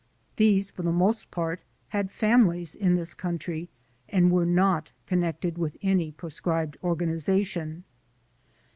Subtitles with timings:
[0.37, 3.69] These for the most part had families in this country
[4.09, 7.83] and were not connected with any proscribed organization.